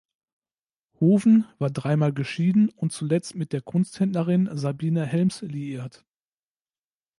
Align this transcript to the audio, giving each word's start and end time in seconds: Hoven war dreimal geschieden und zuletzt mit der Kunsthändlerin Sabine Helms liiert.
Hoven 0.99 1.45
war 1.59 1.69
dreimal 1.69 2.11
geschieden 2.11 2.69
und 2.69 2.91
zuletzt 2.91 3.35
mit 3.35 3.53
der 3.53 3.61
Kunsthändlerin 3.61 4.49
Sabine 4.57 5.05
Helms 5.05 5.41
liiert. 5.43 6.03